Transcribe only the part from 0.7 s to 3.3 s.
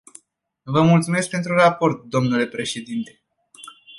mulțumesc pentru raport, dle președinte.